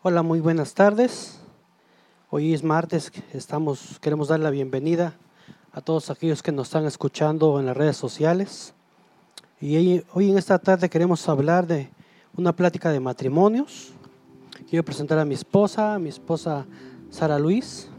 [0.00, 1.40] Hola, muy buenas tardes.
[2.30, 5.14] Hoy es martes, estamos, queremos dar la bienvenida
[5.72, 8.74] a todos aquellos que nos están escuchando en las redes sociales.
[9.60, 11.90] Y hoy, en esta tarde queremos hablar de
[12.36, 13.90] una plática de matrimonios.
[14.70, 16.64] Quiero presentar a mi esposa, a mi esposa
[17.10, 17.90] Sara Luis.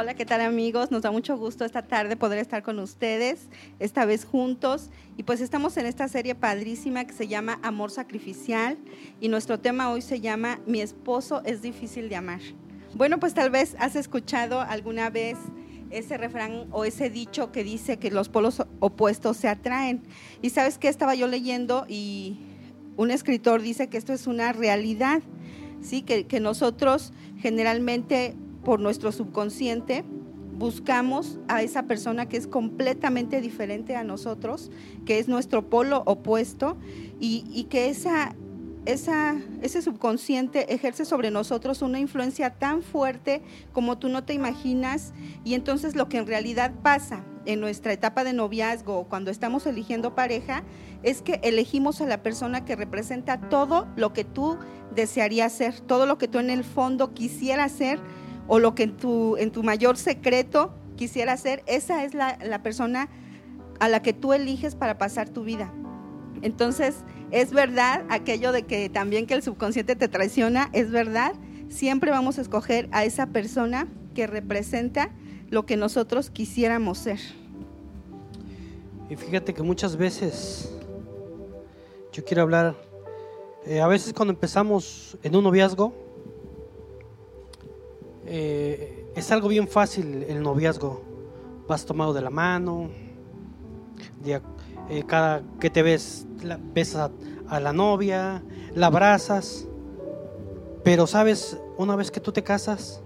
[0.00, 0.92] Hola, ¿qué tal amigos?
[0.92, 3.48] Nos da mucho gusto esta tarde poder estar con ustedes,
[3.80, 4.90] esta vez juntos.
[5.16, 8.78] Y pues estamos en esta serie padrísima que se llama Amor Sacrificial
[9.20, 12.38] y nuestro tema hoy se llama Mi esposo es difícil de amar.
[12.94, 15.36] Bueno, pues tal vez has escuchado alguna vez
[15.90, 20.04] ese refrán o ese dicho que dice que los polos opuestos se atraen.
[20.42, 22.38] Y sabes que estaba yo leyendo y
[22.96, 25.22] un escritor dice que esto es una realidad,
[25.82, 26.02] ¿sí?
[26.02, 28.36] que, que nosotros generalmente
[28.68, 30.04] por nuestro subconsciente,
[30.58, 34.70] buscamos a esa persona que es completamente diferente a nosotros,
[35.06, 36.76] que es nuestro polo opuesto,
[37.18, 38.36] y, que esa,
[38.84, 43.40] esa, ese subconsciente ejerce sobre nosotros una influencia tan fuerte
[43.72, 45.14] como tú no te imaginas,
[45.46, 50.14] y entonces lo que en realidad pasa en nuestra etapa de noviazgo, cuando estamos eligiendo
[50.14, 50.62] pareja,
[51.02, 54.58] es que elegimos a la persona que representa todo lo que tú
[54.94, 57.98] desearías ser, todo lo que tú en el fondo quisieras ser
[58.48, 62.62] o lo que en tu, en tu mayor secreto quisiera hacer, esa es la, la
[62.62, 63.08] persona
[63.78, 65.72] a la que tú eliges para pasar tu vida.
[66.42, 66.96] Entonces,
[67.30, 71.34] es verdad aquello de que también que el subconsciente te traiciona, es verdad,
[71.68, 75.10] siempre vamos a escoger a esa persona que representa
[75.50, 77.20] lo que nosotros quisiéramos ser.
[79.10, 80.70] Y fíjate que muchas veces
[82.12, 82.74] yo quiero hablar,
[83.64, 86.07] eh, a veces cuando empezamos en un noviazgo,
[88.30, 91.02] eh, es algo bien fácil el noviazgo.
[91.66, 92.90] Vas tomado de la mano,
[94.90, 96.26] eh, cada que te ves,
[96.74, 97.10] ves a,
[97.58, 98.42] la novia,
[98.74, 99.66] la abrazas.
[100.84, 103.00] Pero sabes, una vez que tú te casas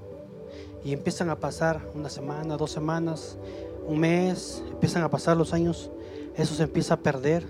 [0.84, 3.39] y empiezan a pasar una semana, dos semanas,
[3.86, 5.91] un mes, empiezan a pasar los años,
[6.36, 7.47] eso se empieza a perder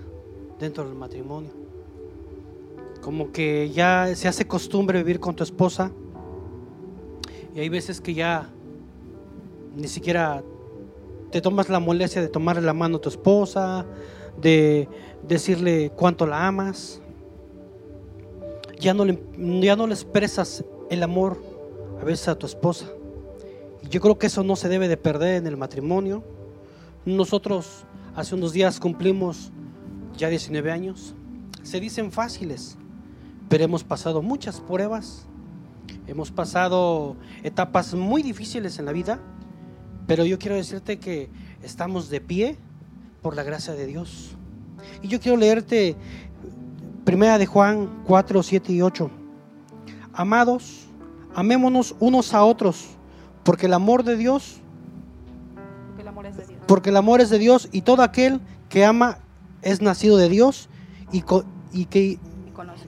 [0.59, 1.51] dentro del matrimonio.
[3.01, 5.91] Como que ya se hace costumbre vivir con tu esposa
[7.55, 8.49] y hay veces que ya
[9.75, 10.43] ni siquiera
[11.31, 13.85] te tomas la molestia de tomarle la mano a tu esposa,
[14.41, 14.87] de
[15.27, 17.01] decirle cuánto la amas.
[18.79, 19.19] Ya no le,
[19.61, 21.41] ya no le expresas el amor
[22.01, 22.87] a veces a tu esposa.
[23.81, 26.23] Y yo creo que eso no se debe de perder en el matrimonio.
[27.05, 29.51] Nosotros hace unos días cumplimos
[30.17, 31.15] ya 19 años.
[31.61, 32.77] Se dicen fáciles,
[33.47, 35.27] pero hemos pasado muchas pruebas
[36.05, 39.19] Hemos pasado etapas muy difíciles en la vida,
[40.05, 41.29] pero yo quiero decirte que
[41.63, 42.57] estamos de pie
[43.21, 44.35] por la gracia de Dios.
[45.01, 45.95] Y yo quiero leerte
[47.05, 49.09] Primera de Juan 4, 7 y 8.
[50.13, 50.87] Amados,
[51.33, 52.85] amémonos unos a otros,
[53.43, 54.57] porque el amor de Dios,
[55.87, 58.41] porque el amor es de Dios, porque el amor es de Dios y todo aquel
[58.67, 59.19] que ama
[59.61, 60.69] es nacido de Dios
[61.13, 61.23] y,
[61.71, 62.19] y que,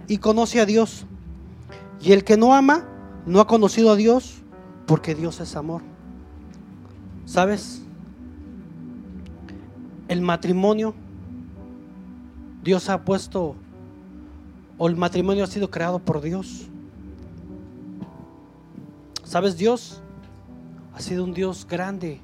[0.08, 1.06] y conoce a Dios.
[2.02, 2.86] Y el que no ama
[3.26, 4.36] no ha conocido a Dios
[4.86, 5.82] porque Dios es amor.
[7.26, 7.82] ¿Sabes?
[10.08, 10.94] El matrimonio,
[12.64, 13.56] Dios ha puesto,
[14.78, 16.68] o el matrimonio ha sido creado por Dios.
[19.24, 19.58] ¿Sabes?
[19.58, 20.02] Dios
[20.94, 22.22] ha sido un Dios grande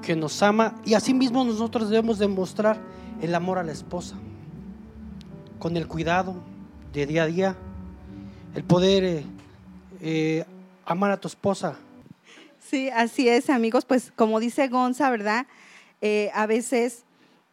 [0.00, 2.78] que nos ama y asimismo nosotros debemos demostrar
[3.20, 4.16] el amor a la esposa
[5.58, 6.36] con el cuidado
[6.92, 7.56] de día a día,
[8.54, 9.24] el poder eh,
[10.06, 10.44] eh,
[10.84, 11.78] amar a tu esposa.
[12.60, 13.86] Sí, así es, amigos.
[13.86, 15.46] Pues como dice Gonza, ¿verdad?
[16.02, 17.04] Eh, a veces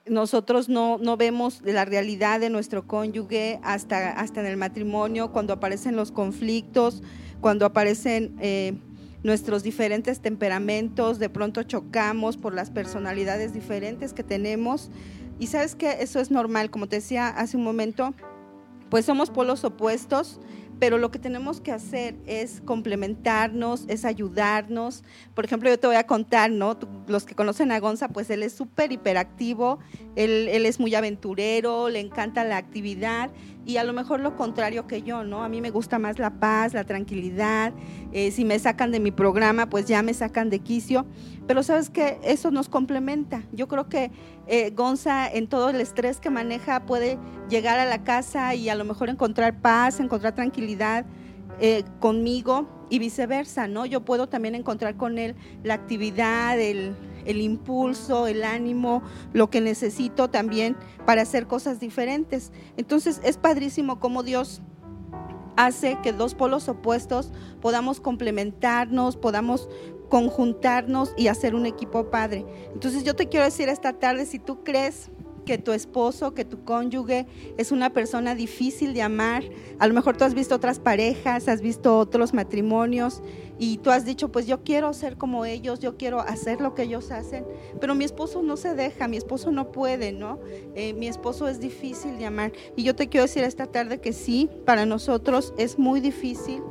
[0.06, 5.53] nosotros no, no, vemos la realidad de nuestro cónyuge hasta, hasta en el matrimonio, cuando
[5.53, 7.01] aparecen los conflictos,
[7.40, 8.73] cuando aparecen eh,
[9.23, 14.90] nuestros diferentes temperamentos, de pronto chocamos por las personalidades diferentes que tenemos.
[15.40, 18.13] Y sabes que eso es normal, como te decía hace un momento,
[18.90, 20.41] pues somos polos opuestos
[20.81, 25.03] pero lo que tenemos que hacer es complementarnos, es ayudarnos.
[25.35, 26.75] Por ejemplo, yo te voy a contar, ¿no?
[27.05, 29.78] Los que conocen a Gonza, pues él es súper hiperactivo,
[30.16, 33.29] él, él es muy aventurero, le encanta la actividad
[33.63, 35.43] y a lo mejor lo contrario que yo, ¿no?
[35.43, 37.73] A mí me gusta más la paz, la tranquilidad.
[38.11, 41.05] Eh, si me sacan de mi programa, pues ya me sacan de quicio.
[41.45, 43.43] Pero sabes que eso nos complementa.
[43.51, 44.11] Yo creo que
[44.47, 47.19] eh, Gonza en todo el estrés que maneja puede
[47.49, 50.71] llegar a la casa y a lo mejor encontrar paz, encontrar tranquilidad
[51.59, 53.85] eh, conmigo y viceversa, ¿no?
[53.85, 56.96] Yo puedo también encontrar con él la actividad, el,
[57.26, 59.02] el impulso, el ánimo,
[59.34, 60.76] lo que necesito también
[61.06, 62.52] para hacer cosas diferentes.
[62.78, 64.62] Entonces es padrísimo cómo Dios
[65.56, 67.32] hace que dos polos opuestos
[67.62, 69.70] podamos complementarnos, podamos
[70.09, 72.46] conjuntarnos y hacer un equipo padre.
[72.73, 75.09] Entonces yo te quiero decir esta tarde, si tú crees
[75.46, 77.28] que tu esposo, que tu cónyuge
[77.58, 79.43] es una persona difícil de amar.
[79.79, 83.22] A lo mejor tú has visto otras parejas, has visto otros matrimonios
[83.58, 86.84] y tú has dicho, pues yo quiero ser como ellos, yo quiero hacer lo que
[86.84, 87.46] ellos hacen,
[87.79, 90.40] pero mi esposo no se deja, mi esposo no puede, ¿no?
[90.76, 92.52] Eh, mi esposo es difícil de amar.
[92.76, 96.61] Y yo te quiero decir esta tarde que sí, para nosotros es muy difícil,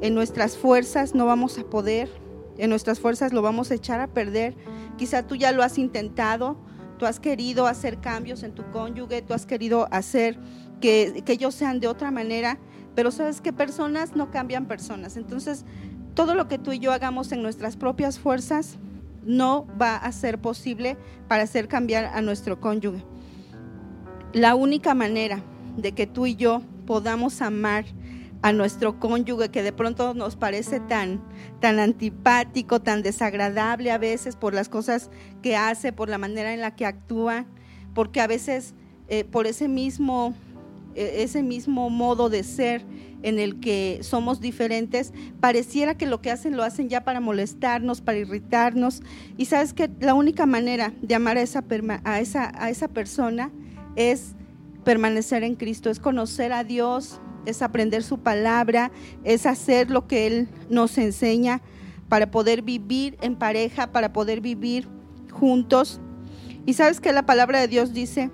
[0.00, 2.10] en nuestras fuerzas no vamos a poder,
[2.58, 4.54] en nuestras fuerzas lo vamos a echar a perder.
[4.98, 6.56] Quizá tú ya lo has intentado,
[7.02, 10.38] tú has querido hacer cambios en tu cónyuge, tú has querido hacer
[10.80, 12.60] que, ellos sean de otra manera,
[12.94, 15.16] pero sabes que personas no cambian personas.
[15.16, 15.64] Entonces,
[16.14, 18.78] todo lo que tú y yo hagamos en nuestras propias fuerzas
[19.24, 20.96] no va a ser posible
[21.26, 23.04] para hacer cambiar a nuestro cónyuge.
[24.32, 25.42] La única manera
[25.76, 27.84] de que tú y yo podamos amar
[28.42, 31.22] a nuestro cónyuge que de pronto nos parece tan,
[31.60, 35.10] tan antipático, tan desagradable a veces por las cosas
[35.42, 37.46] que hace, por la manera en la que actúa,
[37.94, 38.74] porque a veces
[39.08, 40.34] eh, por ese mismo,
[40.94, 42.84] eh, ese mismo modo de ser
[43.22, 48.00] en el que somos diferentes, pareciera que lo que hacen lo hacen ya para molestarnos,
[48.00, 49.02] para irritarnos.
[49.36, 51.64] Y sabes que la única manera de amar a esa,
[52.04, 53.52] a esa, a esa persona
[53.94, 54.34] es
[54.82, 58.90] permanecer en Cristo, es conocer a Dios, es aprender su palabra,
[59.24, 61.62] es hacer lo que Él nos enseña
[62.08, 64.88] para poder vivir en pareja, para poder vivir
[65.30, 66.00] juntos.
[66.66, 68.30] Y sabes que la palabra de Dios dice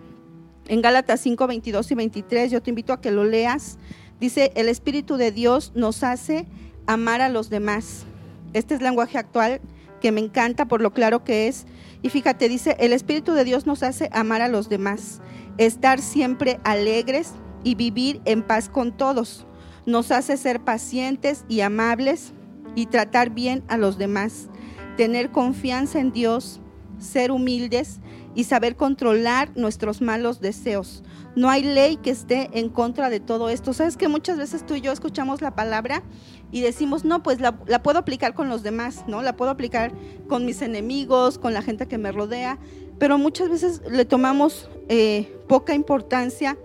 [0.66, 3.78] en Gálatas 5, 22 y 23, yo te invito a que lo leas,
[4.20, 6.46] dice, el Espíritu de Dios nos hace
[6.87, 8.05] amar a los demás.
[8.52, 9.60] Este es lenguaje actual
[10.00, 11.66] que me encanta por lo claro que es.
[12.02, 15.20] Y fíjate, dice, el Espíritu de Dios nos hace amar a los demás,
[15.56, 17.32] estar siempre alegres,
[17.64, 19.46] y vivir en paz con todos.
[19.87, 22.32] Nos hace ser pacientes y amables
[22.75, 24.49] y tratar bien a los demás,
[24.96, 26.60] tener confianza en Dios,
[26.99, 28.00] ser humildes
[28.34, 31.02] y saber controlar nuestros malos deseos.
[31.34, 33.72] No hay ley que esté en contra de todo esto.
[33.72, 36.02] Sabes que muchas veces tú y yo escuchamos la palabra
[36.50, 37.52] y decimos, no, pues la,
[37.82, 39.22] puedo aplicar con los demás, ¿no?
[39.22, 39.93] La puedo aplicar
[40.28, 42.58] con mis enemigos, con la gente que me rodea,
[42.99, 46.56] pero muchas veces le tomamos eh, poca importancia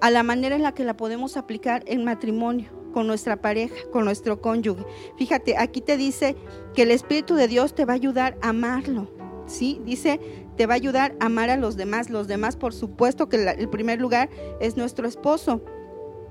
[0.00, 4.04] a la manera en la que la podemos aplicar en matrimonio con nuestra pareja, con
[4.04, 4.84] nuestro cónyuge.
[5.16, 6.36] Fíjate, aquí te dice
[6.74, 9.08] que el Espíritu de Dios te va a ayudar a amarlo,
[9.46, 9.80] ¿sí?
[9.84, 10.20] Dice,
[10.56, 12.10] te va a ayudar a amar a los demás.
[12.10, 14.28] Los demás, por supuesto que el primer lugar
[14.60, 15.62] es nuestro esposo.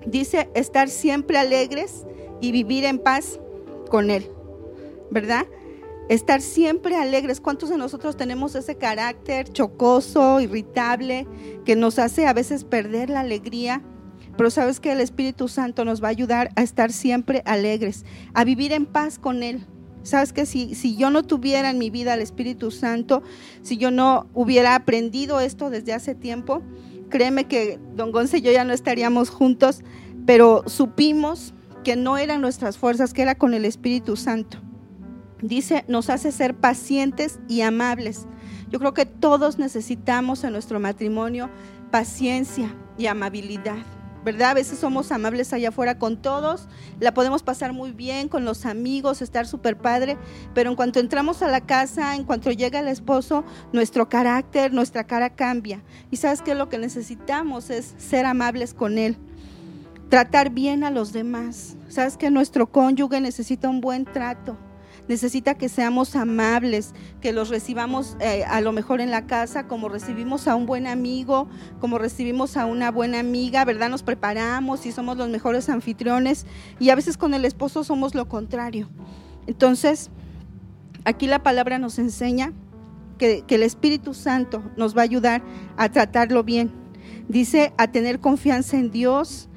[0.06, 2.06] Dice, estar siempre alegres
[2.42, 3.40] y vivir en paz
[3.90, 4.30] con él,
[5.12, 5.46] ¿verdad?
[6.10, 7.40] Estar siempre alegres.
[7.40, 11.28] ¿Cuántos de nosotros tenemos ese carácter chocoso, irritable,
[11.66, 13.82] que nos hace a veces perder la alegría?
[14.36, 18.44] Pero sabes que el Espíritu Santo nos va a ayudar a estar siempre alegres, a
[18.44, 19.66] vivir en paz con Él.
[20.02, 23.22] Sabes que si, si yo no tuviera en mi vida al Espíritu Santo,
[23.62, 26.64] si yo no hubiera aprendido esto desde hace tiempo,
[27.10, 29.84] créeme que don Gonce y yo ya no estaríamos juntos,
[30.26, 31.54] pero supimos
[31.84, 34.69] que no eran nuestras fuerzas, que era con el Espíritu Santo
[35.42, 38.28] dice, nos hace ser pacientes y amables.
[38.70, 41.50] Yo creo que todos necesitamos en nuestro matrimonio
[41.92, 43.78] paciencia y amabilidad.
[44.24, 44.50] ¿Verdad?
[44.50, 46.68] A veces somos amables allá afuera con todos,
[47.00, 50.18] la podemos pasar muy bien con los amigos, estar súper padre,
[50.54, 55.06] pero en cuanto entramos a la casa, en cuanto llega el esposo, nuestro carácter, nuestra
[55.06, 55.82] cara cambia.
[56.12, 59.18] Y sabes que lo que necesitamos es ser amables con él,
[60.10, 61.78] tratar bien a los demás.
[61.88, 64.58] Sabes que nuestro cónyuge necesita un buen trato
[65.10, 69.90] necesita que seamos amables, que los recibamos eh, a lo mejor en la casa como
[69.90, 71.50] recibimos a un buen amigo,
[71.82, 73.90] como recibimos a una buena amiga, ¿verdad?
[73.90, 76.46] Nos preparamos y somos los mejores anfitriones
[76.80, 78.88] y a veces con el esposo somos lo contrario.
[79.48, 80.12] Entonces,
[81.06, 82.54] aquí la palabra nos enseña
[83.18, 85.42] que, que el Espíritu Santo nos va a ayudar
[85.76, 86.72] a tratarlo bien.
[87.28, 89.50] Dice a tener confianza en Dios,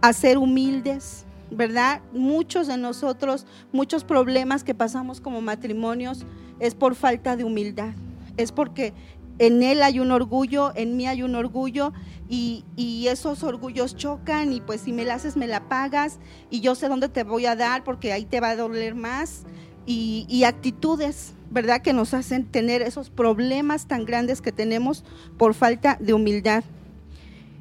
[0.00, 2.02] a ser humildes, ¿verdad?
[2.12, 6.26] Muchos de nosotros, muchos problemas que pasamos como matrimonios
[6.60, 7.94] es por falta de humildad.
[8.36, 8.94] Es porque
[9.38, 11.92] en él hay un orgullo, en mí hay un orgullo
[12.28, 12.64] y,
[13.08, 16.18] esos orgullos chocan y pues si me la haces me la pagas
[16.50, 19.44] y yo sé dónde te voy a dar porque ahí te va a doler más
[19.86, 21.80] y, y actitudes, ¿verdad?
[21.80, 25.04] Que nos hacen tener esos problemas tan grandes que tenemos
[25.38, 26.64] por falta de humildad.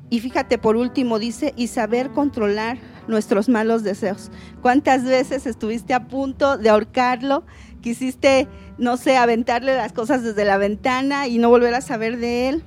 [0.09, 4.31] Y fíjate, por último dice, y saber controlar nuestros malos deseos.
[4.61, 7.45] ¿Cuántas veces estuviste a punto de ahorcarlo?
[7.81, 8.47] Quisiste,
[8.77, 12.63] no sé, aventarle las cosas desde la ventana y no volver a saber de él.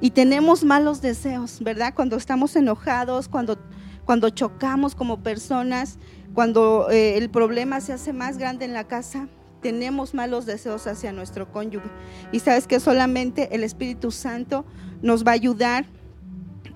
[0.00, 1.92] Y tenemos malos deseos, ¿verdad?
[1.94, 3.58] Cuando estamos enojados, cuando,
[4.04, 5.98] cuando chocamos como personas,
[6.34, 9.28] cuando eh, el problema se hace más grande en la casa,
[9.60, 11.88] tenemos malos deseos hacia nuestro cónyuge.
[12.30, 14.64] Y sabes que solamente el Espíritu Santo
[15.02, 15.86] nos va a ayudar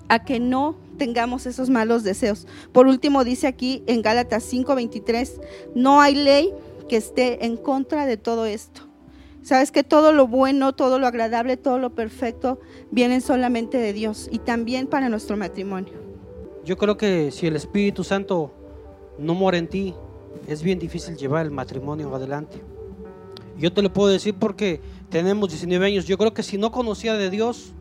[0.09, 2.47] a que no tengamos esos malos deseos.
[2.71, 5.39] Por último, dice aquí en Gálatas 5:23,
[5.75, 6.51] no hay ley
[6.87, 8.81] que esté en contra de todo esto.
[9.41, 12.59] Sabes que todo lo bueno, todo lo agradable, todo lo perfecto
[12.91, 15.93] viene solamente de Dios y también para nuestro matrimonio.
[16.63, 18.53] Yo creo que si el Espíritu Santo
[19.17, 19.93] no mora en ti,
[20.47, 22.61] es bien difícil llevar el matrimonio adelante.
[23.57, 26.05] Yo te lo puedo decir porque tenemos 19 años.
[26.05, 27.73] Yo creo que si no conocía de Dios,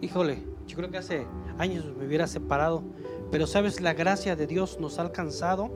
[0.00, 1.26] híjole, yo creo que hace
[1.58, 2.82] años me hubiera separado.
[3.30, 5.70] Pero sabes, la gracia de Dios nos ha alcanzado.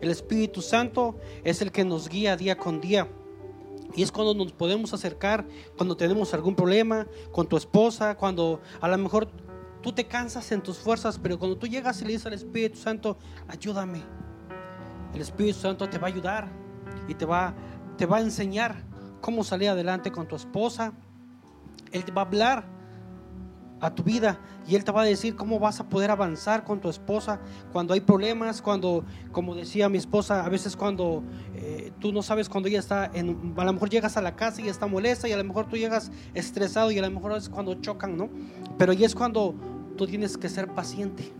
[0.00, 3.08] El Espíritu Santo es el que nos guía día con día.
[3.94, 8.88] Y es cuando nos podemos acercar, cuando tenemos algún problema con tu esposa, cuando a
[8.88, 9.28] lo mejor
[9.82, 12.76] tú te cansas en tus fuerzas, pero cuando tú llegas y le dices al Espíritu
[12.76, 13.16] Santo,
[13.48, 14.02] ayúdame.
[15.14, 16.48] El Espíritu Santo te va a ayudar
[17.08, 17.54] y te va,
[17.96, 18.84] te va a enseñar
[19.20, 20.92] cómo salir adelante con tu esposa.
[21.90, 22.77] Él te va a hablar
[23.80, 24.38] a tu vida.
[24.66, 27.40] Y Él te va a decir cómo vas a poder avanzar con tu esposa
[27.72, 31.22] cuando hay problemas, cuando, como decía mi esposa, a veces cuando
[31.54, 34.60] eh, tú no sabes cuando ella está, en, a lo mejor llegas a la casa
[34.60, 37.48] y está molesta y a lo mejor tú llegas estresado y a lo mejor es
[37.48, 38.28] cuando chocan, ¿no?
[38.76, 39.54] Pero ahí es cuando
[39.96, 41.32] tú tienes que ser paciente,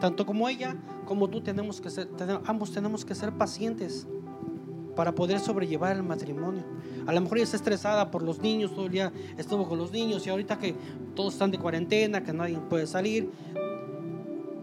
[0.00, 2.08] tanto como ella como tú tenemos que ser,
[2.46, 4.06] ambos tenemos que ser pacientes
[4.94, 6.64] para poder sobrellevar el matrimonio.
[7.06, 9.92] A lo mejor ella está estresada por los niños, todo el día estuvo con los
[9.92, 10.74] niños y ahorita que
[11.14, 13.30] todos están de cuarentena, que nadie puede salir,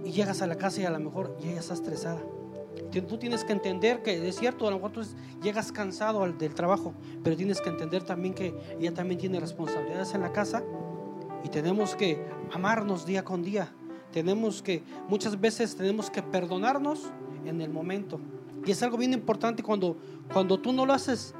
[0.03, 2.21] y llegas a la casa y a lo mejor ella está estresada.
[2.91, 5.01] Tú tienes que entender que es cierto, a lo mejor tú
[5.43, 6.93] llegas cansado del trabajo,
[7.24, 10.63] pero tienes que entender también que ella también tiene responsabilidades en la casa
[11.43, 13.71] y tenemos que amarnos día con día.
[14.12, 17.12] Tenemos que, muchas veces tenemos que perdonarnos
[17.45, 18.19] en el momento.
[18.66, 19.98] Y es algo bien importante cuando,
[20.32, 21.34] cuando tú no lo haces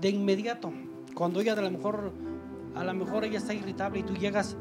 [0.00, 0.72] de inmediato.
[1.14, 2.12] Cuando ella a lo mejor,
[2.74, 4.56] a lo mejor ella está irritable y tú llegas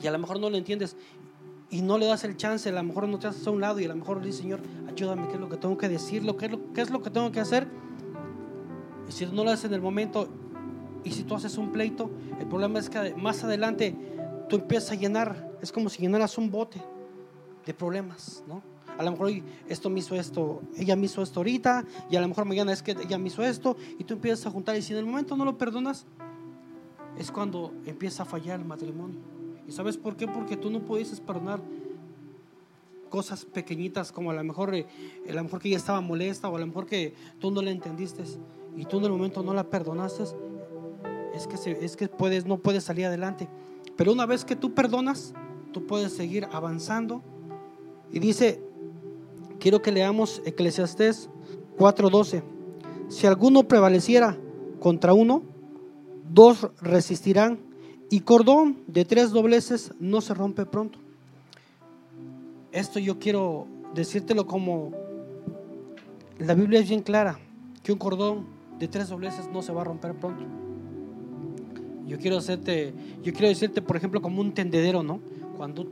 [0.00, 0.96] y a lo mejor no lo entiendes
[1.70, 3.78] y no le das el chance, a lo mejor no te haces a un lado
[3.80, 6.22] y a lo mejor le dices, Señor, ayúdame, ¿qué es lo que tengo que decir?
[6.38, 7.68] ¿Qué es lo, qué es lo que tengo que hacer?
[9.08, 10.28] Y si no lo haces en el momento
[11.04, 12.10] y si tú haces un pleito,
[12.40, 13.94] el problema es que más adelante
[14.48, 16.80] tú empiezas a llenar, es como si llenaras un bote
[17.66, 18.62] de problemas, ¿no?
[18.98, 19.30] A lo mejor
[19.68, 22.82] esto me hizo esto, ella me hizo esto ahorita, y a lo mejor mañana es
[22.82, 25.36] que ella me hizo esto, y tú empiezas a juntar, y si en el momento
[25.36, 26.04] no lo perdonas,
[27.16, 29.20] es cuando empieza a fallar el matrimonio.
[29.66, 30.26] ¿Y sabes por qué?
[30.26, 31.60] Porque tú no puedes perdonar
[33.08, 34.86] cosas pequeñitas como a lo mejor eh,
[35.28, 37.70] a lo mejor que ella estaba molesta o a lo mejor que tú no la
[37.70, 38.22] entendiste
[38.76, 40.24] y tú en el momento no la perdonaste
[41.34, 43.48] es que es que puedes no puedes salir adelante
[43.96, 45.32] pero una vez que tú perdonas
[45.72, 47.22] tú puedes seguir avanzando
[48.12, 48.62] y dice
[49.58, 51.30] quiero que leamos Eclesiastés
[51.76, 52.42] 4:12.
[53.08, 54.36] Si alguno prevaleciera
[54.80, 55.42] contra uno,
[56.30, 57.58] dos resistirán
[58.10, 60.98] y cordón de tres dobleces no se rompe pronto.
[62.72, 64.92] Esto yo quiero decírtelo como
[66.38, 67.38] la Biblia es bien clara,
[67.82, 68.46] que un cordón
[68.78, 70.44] de tres dobleces no se va a romper pronto.
[72.06, 75.20] Yo quiero hacerte, yo quiero decirte, por ejemplo, como un tendedero, ¿no?
[75.56, 75.86] Cuando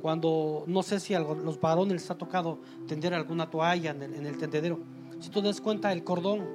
[0.00, 4.38] cuando no sé si a los varones les ha tocado tender alguna toalla en el,
[4.38, 4.80] tendedero.
[5.20, 6.46] Si tú das cuenta, el cordón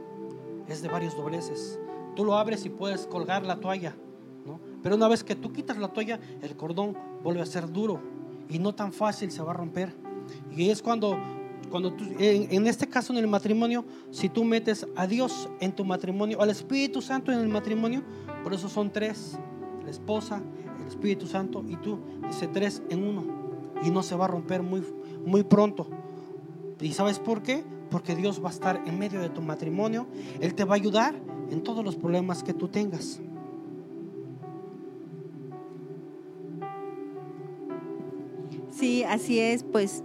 [0.68, 1.80] es de varios dobleces.
[2.16, 3.96] Tú lo abres y puedes colgar la toalla,
[4.46, 4.60] ¿no?
[4.82, 8.00] Pero una vez que tú quitas la toalla, el cordón vuelve a ser duro
[8.50, 9.94] y no tan fácil se va a romper.
[10.56, 11.18] Y es cuando,
[11.70, 15.72] cuando tú, en, en este caso en el matrimonio, si tú metes a Dios en
[15.72, 18.04] tu matrimonio, al Espíritu Santo en el matrimonio,
[18.44, 19.38] por eso son tres,
[19.84, 20.42] la esposa,
[20.88, 23.24] Espíritu Santo y tú, dice tres en uno
[23.84, 24.84] y no se va a romper muy,
[25.26, 25.88] muy pronto.
[26.82, 27.64] ¿Y sabes por qué?
[27.90, 30.08] Porque Dios va a estar en medio de tu matrimonio.
[30.42, 31.16] Él te va a ayudar
[31.52, 33.22] en todos los problemas que tú tengas.
[38.72, 40.04] Sí, así es, pues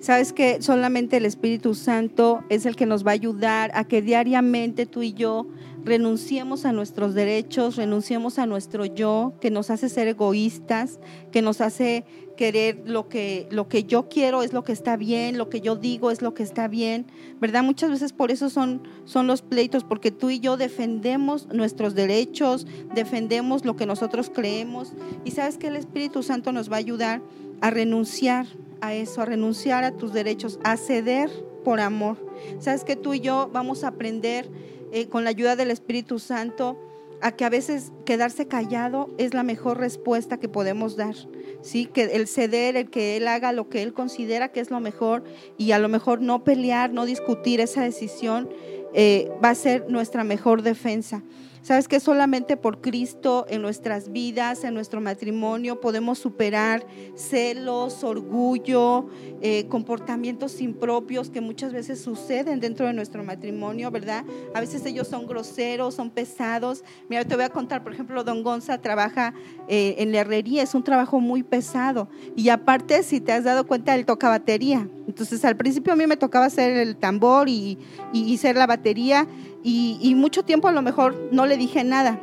[0.00, 4.02] sabes que solamente el Espíritu Santo es el que nos va a ayudar a que
[4.02, 5.46] diariamente tú y yo
[5.84, 10.98] renunciemos a nuestros derechos, renunciemos a nuestro yo, que nos hace ser egoístas,
[11.30, 12.04] que nos hace
[12.36, 15.76] querer lo que, lo que yo quiero es lo que está bien, lo que yo
[15.76, 17.06] digo es lo que está bien,
[17.40, 17.62] ¿verdad?
[17.62, 22.66] Muchas veces por eso son, son los pleitos, porque tú y yo defendemos nuestros derechos,
[22.94, 24.92] defendemos lo que nosotros creemos,
[25.24, 27.22] y sabes que el Espíritu Santo nos va a ayudar
[27.60, 28.46] a renunciar
[28.80, 31.30] a eso, a renunciar a tus derechos, a ceder
[31.64, 32.18] por amor.
[32.58, 34.48] Sabes que tú y yo vamos a aprender
[34.94, 36.78] eh, con la ayuda del Espíritu Santo
[37.20, 41.16] a que a veces quedarse callado es la mejor respuesta que podemos dar.
[41.62, 41.86] ¿sí?
[41.86, 45.24] Que el ceder, el que él haga lo que él considera que es lo mejor
[45.58, 48.48] y a lo mejor no pelear, no discutir esa decisión,
[48.94, 51.22] eh, va a ser nuestra mejor defensa.
[51.64, 59.08] Sabes que solamente por Cristo en nuestras vidas, en nuestro matrimonio, podemos superar celos, orgullo,
[59.40, 64.26] eh, comportamientos impropios que muchas veces suceden dentro de nuestro matrimonio, ¿verdad?
[64.54, 66.84] A veces ellos son groseros, son pesados.
[67.08, 69.32] Mira, te voy a contar, por ejemplo, don Gonza trabaja
[69.66, 72.10] eh, en la herrería, es un trabajo muy pesado.
[72.36, 74.86] Y aparte, si te has dado cuenta, él toca batería.
[75.06, 77.78] Entonces, al principio a mí me tocaba hacer el tambor y,
[78.12, 79.26] y, hacer la batería.
[79.66, 82.20] Y, mucho tiempo a lo mejor no le dije nada,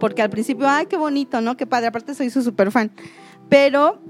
[0.00, 1.58] porque al principio, ay, qué bonito, ¿no?
[1.58, 2.90] Qué padre, aparte soy su super fan.
[3.50, 4.00] Pero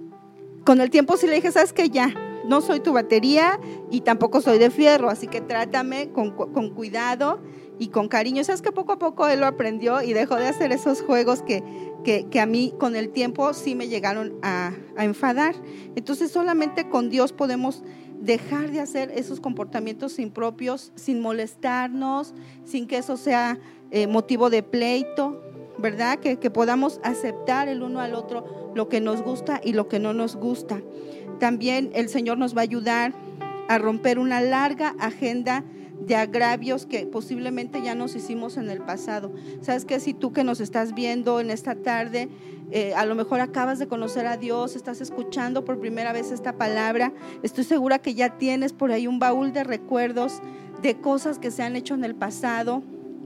[0.64, 1.90] con el tiempo sí le dije, ¿sabes qué?
[1.90, 2.14] Ya,
[2.48, 6.30] no soy tu batería y tampoco soy de fierro, así que trátame con,
[6.70, 7.40] cuidado
[7.78, 8.42] y con cariño.
[8.44, 11.62] Sabes que poco a poco él lo aprendió y dejó de hacer esos juegos que,
[12.04, 15.54] que, a mí con el tiempo sí me llegaron a, enfadar.
[15.94, 17.82] Entonces solamente con Dios podemos
[18.20, 22.34] dejar de hacer esos comportamientos impropios sin molestarnos,
[22.64, 23.58] sin que eso sea
[23.90, 25.42] eh, motivo de pleito,
[25.78, 26.18] ¿verdad?
[26.18, 29.98] Que, que, podamos aceptar el uno al otro lo que nos gusta y lo que
[29.98, 30.80] no nos gusta.
[31.38, 33.12] También el Señor nos va a ayudar
[33.68, 35.64] a romper una larga agenda
[36.00, 39.32] de agravios que posiblemente ya nos hicimos en el pasado.
[39.60, 42.28] Sabes que si tú que nos estás viendo en esta tarde,
[42.70, 46.54] eh, a lo mejor acabas de conocer a Dios, estás escuchando por primera vez esta
[46.54, 47.12] palabra,
[47.42, 50.40] estoy segura que ya tienes por ahí un baúl de recuerdos
[50.82, 52.82] de cosas que se han hecho en el pasado,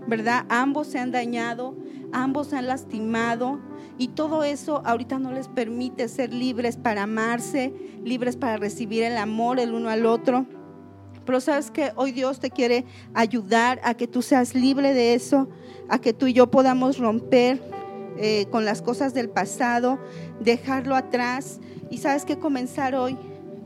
[0.07, 0.47] ¿verdad?
[0.49, 1.77] Ambos se han dañado,
[2.13, 3.61] ambos se han lastimado
[3.99, 7.73] y todo eso ahorita no les permite ser libres para amarse,
[8.05, 10.47] libres para recibir el amor el uno al otro.
[11.25, 15.49] Pero sabes que hoy Dios te quiere ayudar a que tú seas libre de eso,
[15.89, 17.63] a que tú y yo podamos romper
[18.19, 19.99] eh, con las cosas del pasado,
[20.41, 21.61] dejarlo atrás
[21.91, 23.17] y sabes que comenzar hoy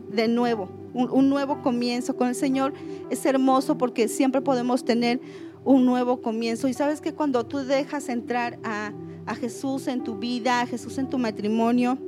[0.08, 2.72] de nuevo, un, nuevo comienzo con el Señor
[3.10, 5.20] es hermoso porque siempre podemos tener
[5.64, 6.68] un nuevo comienzo.
[6.68, 8.92] Y sabes que cuando tú dejas entrar a,
[9.26, 11.98] a Jesús en tu vida, a Jesús en tu matrimonio,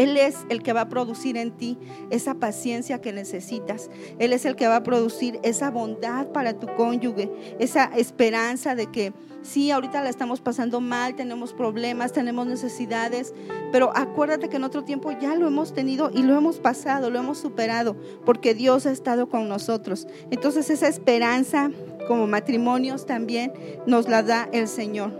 [0.00, 1.76] él es el que va a producir en ti
[2.08, 3.90] esa paciencia que necesitas.
[4.18, 8.86] Él es el que va a producir esa bondad para tu cónyuge, esa esperanza de
[8.86, 13.34] que sí, ahorita la estamos pasando mal, tenemos problemas, tenemos necesidades,
[13.72, 17.18] pero acuérdate que en otro tiempo ya lo hemos tenido y lo hemos pasado, lo
[17.18, 20.06] hemos superado, porque Dios ha estado con nosotros.
[20.30, 21.70] Entonces esa esperanza
[22.08, 23.52] como matrimonios también
[23.86, 25.12] nos la da el Señor.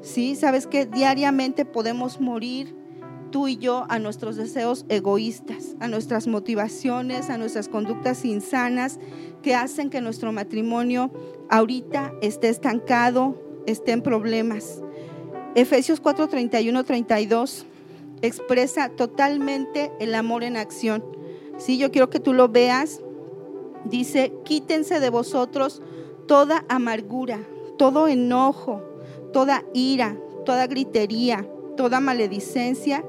[0.00, 2.81] Sí, sabes que diariamente podemos morir
[3.32, 9.00] tú y yo a nuestros deseos egoístas, a nuestras motivaciones, a nuestras conductas insanas
[9.42, 11.10] que hacen que nuestro matrimonio
[11.48, 13.34] ahorita esté estancado,
[13.66, 14.80] esté en problemas.
[15.56, 17.66] Efesios 4, 31, 32
[18.20, 21.04] expresa totalmente el amor en acción.
[21.58, 23.00] Sí, yo quiero que tú lo veas.
[23.84, 25.82] Dice, quítense de vosotros
[26.28, 27.40] toda amargura,
[27.78, 28.80] todo enojo,
[29.32, 33.04] toda ira, toda gritería, toda maledicencia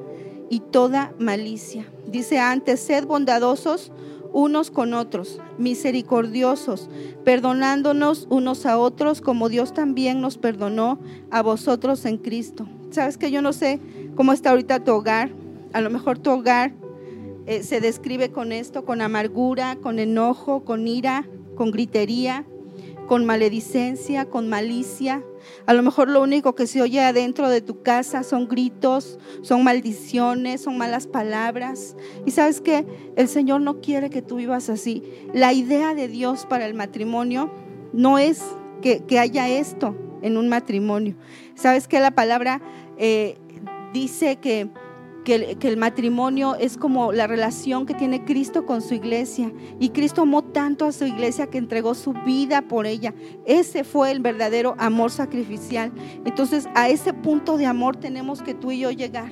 [0.54, 1.84] y toda malicia.
[2.06, 3.92] Dice antes, sed bondadosos
[4.34, 6.92] unos con otros, misericordiosos,
[7.24, 11.00] perdonándonos unos a otros como Dios también nos perdonó
[11.32, 12.68] a vosotros en Cristo.
[12.92, 13.80] Sabes que yo no sé
[14.16, 15.32] cómo está ahorita tu hogar.
[15.72, 16.72] A lo mejor tu hogar
[17.48, 22.46] eh, se describe con esto, con amargura, con enojo, con ira, con gritería,
[23.08, 25.24] con maledicencia, con malicia.
[25.66, 29.64] A lo mejor lo único que se oye adentro de tu casa son gritos, son
[29.64, 31.96] maldiciones, son malas palabras.
[32.26, 32.86] Y sabes que
[33.16, 35.04] el Señor no quiere que tú vivas así.
[35.34, 37.52] La idea de Dios para el matrimonio
[37.94, 38.42] no es
[38.82, 41.16] que, haya esto en un matrimonio.
[41.56, 42.62] Sabes que la palabra
[42.98, 43.38] eh,
[43.94, 44.38] dice
[45.24, 49.52] que el, matrimonio es como la relación que tiene Cristo con su iglesia.
[49.80, 53.14] Y Cristo amó tanto a su iglesia que entregó su vida por ella.
[53.46, 55.92] Ese fue el verdadero amor sacrificial.
[56.26, 59.32] Entonces a ese punto de amor tenemos que tú y yo llegar.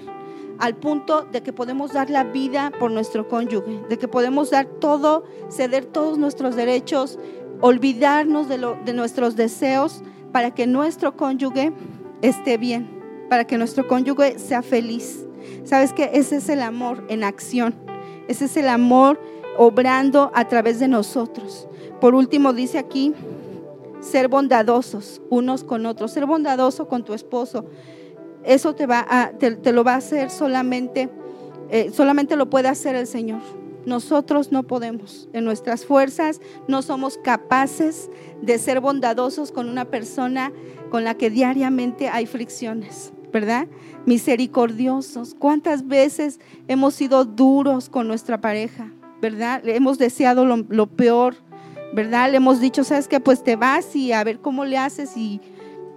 [0.60, 4.68] Al punto de que podemos dar la vida por nuestro cónyuge, de que podemos dar
[4.68, 7.18] todo, ceder todos nuestros derechos,
[7.62, 11.74] olvidarnos de nuestros deseos para que nuestro cónyuge
[12.22, 12.90] esté bien,
[13.30, 15.26] para que nuestro cónyuge sea feliz.
[15.64, 17.76] Sabes que ese es el amor en acción.
[18.28, 19.20] Ese es el amor
[19.58, 21.68] obrando a través de nosotros.
[22.00, 23.14] Por último, dice aquí,
[24.00, 27.66] ser bondadosos unos con otros, ser bondadoso con tu esposo.
[28.44, 31.10] Eso te, va te, lo va a hacer solamente,
[31.70, 33.42] eh, solamente lo puede hacer el Señor.
[33.86, 35.30] nosotros no podemos.
[35.34, 38.10] En nuestras fuerzas no somos capaces
[38.42, 40.52] de ser bondadosos con una persona
[40.90, 43.68] con la que diariamente hay fricciones, ¿verdad?
[44.06, 45.36] Misericordiosos.
[45.38, 48.92] ¿Cuántas veces hemos sido duros con nuestra pareja,
[49.22, 49.62] ¿verdad?
[49.64, 51.36] Le hemos deseado lo, peor,
[51.94, 52.32] ¿verdad?
[52.32, 53.20] Le hemos dicho, ¿sabes qué?
[53.20, 55.42] Pues te vas y a ver cómo le haces y,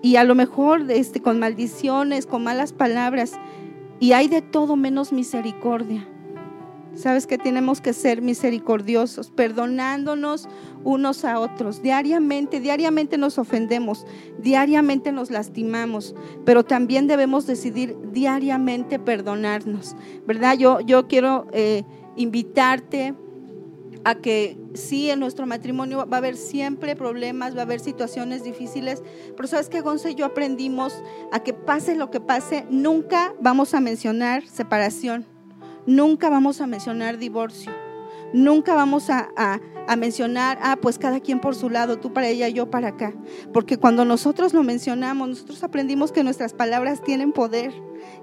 [0.03, 3.33] y a lo mejor este, con maldiciones, con malas palabras.
[4.01, 6.07] Y hay de todo menos misericordia.
[6.95, 10.49] Sabes que tenemos que ser misericordiosos, perdonándonos
[10.85, 11.83] unos a otros.
[11.83, 14.07] Diariamente, diariamente nos ofendemos,
[14.39, 20.57] diariamente nos lastimamos, pero también debemos decidir diariamente perdonarnos, ¿verdad?
[20.57, 21.83] Yo, yo quiero eh,
[22.17, 23.15] invitarte
[24.05, 28.45] a que sí, en nuestro matrimonio va a haber siempre problemas, va a haber situaciones
[28.45, 29.03] difíciles,
[29.35, 31.03] pero sabes que Gonza y yo aprendimos
[31.33, 35.34] a que pase lo que pase, nunca vamos a mencionar separación
[35.87, 37.73] nunca vamos a mencionar divorcio.
[38.33, 39.61] Nunca vamos a,
[39.97, 43.15] mencionar, ah, pues cada quien por su lado, tú para ella, yo para acá.
[43.53, 47.73] Porque cuando nosotros lo mencionamos, nosotros aprendimos que nuestras palabras tienen poder.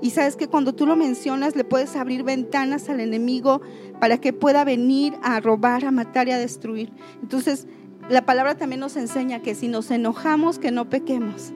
[0.02, 3.62] Y sabes que cuando tú lo mencionas, le puedes abrir ventanas al enemigo
[4.02, 6.92] para que pueda venir a robar, a matar y a destruir.
[7.22, 7.68] Entonces,
[8.10, 11.54] la palabra también nos enseña que si nos enojamos, que no pequemos.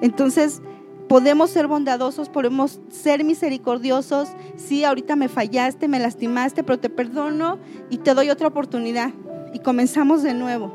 [0.00, 0.62] Entonces,
[1.10, 4.28] podemos ser bondadosos, podemos ser misericordiosos.
[4.54, 7.58] Sí, ahorita me fallaste, me lastimaste, pero te perdono
[7.90, 9.10] y te doy otra oportunidad.
[9.52, 10.72] Y comenzamos de nuevo.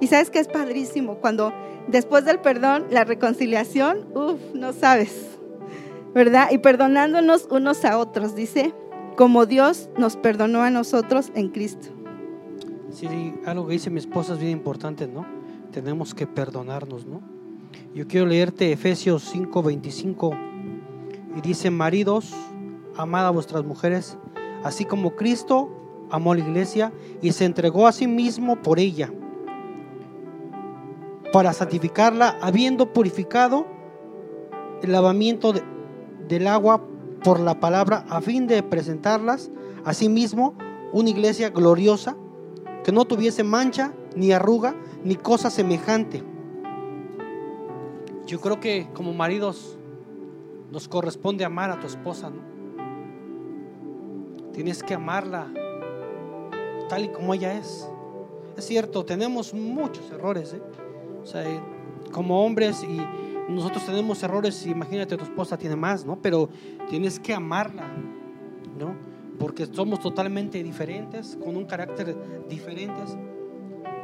[0.00, 1.52] Y sabes que es padrísimo cuando
[1.88, 5.40] después del perdón, la reconciliación, uff, no sabes,
[6.14, 6.52] ¿verdad?
[6.52, 8.72] Y perdonándonos unos a otros, dice,
[9.16, 11.88] como Dios nos perdonó a nosotros en Cristo.
[12.92, 15.26] Sí, algo que dice mi esposa es bien importante, ¿no?
[15.72, 17.29] Tenemos que perdonarnos, ¿no?
[17.94, 20.36] Yo quiero leerte Efesios 5:25
[21.36, 22.32] y dice, maridos,
[22.96, 24.16] amad a vuestras mujeres,
[24.62, 25.70] así como Cristo
[26.10, 29.12] amó a la iglesia y se entregó a sí mismo por ella,
[31.32, 33.66] para santificarla, habiendo purificado
[34.82, 35.52] el lavamiento
[36.28, 36.82] del agua
[37.24, 39.50] por la palabra, a fin de presentarlas
[39.84, 40.54] a sí mismo
[40.92, 42.16] una iglesia gloriosa,
[42.84, 46.29] que no tuviese mancha, ni arruga, ni cosa semejante
[48.30, 49.76] yo creo que como maridos
[50.70, 52.48] nos corresponde amar a tu esposa, ¿no?
[54.52, 55.52] Tienes que amarla
[56.88, 57.90] tal y como ella es.
[58.56, 60.62] Es cierto, tenemos muchos errores, ¿eh?
[61.20, 61.60] O sea, eh,
[62.12, 63.00] como hombres y
[63.50, 66.22] nosotros tenemos errores, imagínate tu esposa tiene más, ¿no?
[66.22, 66.48] Pero
[66.88, 67.88] tienes que amarla,
[68.78, 68.94] ¿no?
[69.40, 72.16] Porque somos totalmente diferentes, con un carácter
[72.48, 73.18] diferentes.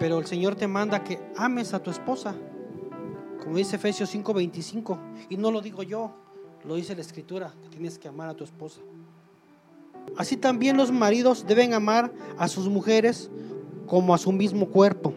[0.01, 2.35] Pero el Señor te manda que ames a tu esposa
[3.47, 6.11] como dice Efesios 5:25, y no lo digo yo,
[6.65, 8.81] lo dice la escritura, que tienes que amar a tu esposa.
[10.17, 13.31] Así también los maridos deben amar a sus mujeres
[13.87, 15.15] como a su mismo cuerpo.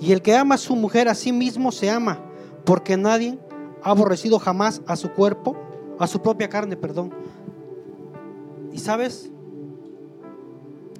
[0.00, 2.20] Y el que ama a su mujer a sí mismo se ama,
[2.64, 3.36] porque nadie
[3.82, 5.56] ha aborrecido jamás a su cuerpo,
[5.98, 7.12] a su propia carne, perdón.
[8.72, 9.28] Y sabes,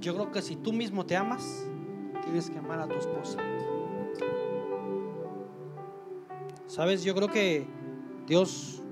[0.01, 1.65] yo creo que si tú mismo te amas,
[2.25, 3.39] tienes que amar a tu esposa.
[6.67, 7.67] Sabes, yo creo que
[8.27, 8.83] Dios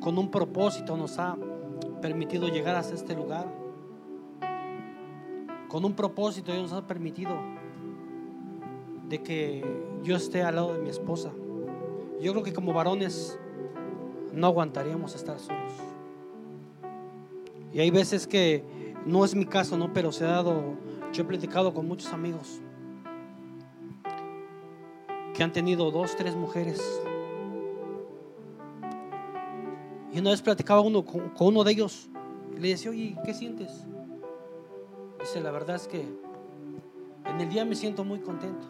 [0.00, 1.36] con un propósito nos ha
[2.02, 3.46] permitido llegar hasta este lugar.
[5.68, 7.34] Con un propósito Dios nos ha permitido
[9.08, 9.64] de que
[10.02, 11.30] yo esté al lado de mi esposa.
[12.20, 13.38] Yo creo que como varones
[14.32, 15.72] no aguantaríamos estar solos.
[17.72, 18.64] Y hay veces que
[19.04, 19.92] no es mi caso, ¿no?
[19.92, 20.74] Pero se ha dado,
[21.12, 22.60] yo he platicado con muchos amigos
[25.36, 26.80] que han tenido dos, tres mujeres.
[30.10, 32.08] Y una vez platicaba uno con, uno de ellos
[32.58, 33.84] le decía, oye, ¿qué sientes?
[35.20, 36.08] Dice, la verdad es que
[37.26, 38.66] en el día me siento muy contento.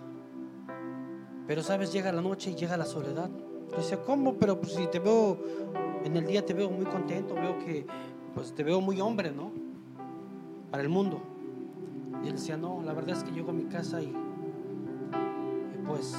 [1.47, 3.31] Pero sabes, llega la noche y llega la soledad.
[3.77, 4.35] Dice, ¿cómo?
[4.35, 5.39] Pero pues, si te veo,
[6.03, 7.87] en el día te veo muy contento, veo que,
[8.35, 9.53] pues te veo muy hombre, ¿no?
[10.73, 11.21] Para el mundo.
[12.25, 14.13] Y él decía, no, la verdad es que llego a mi casa y
[15.87, 16.17] pues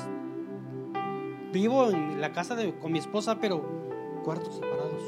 [1.57, 3.63] vivo en la casa de, con mi esposa, pero
[4.23, 5.01] cuartos separados.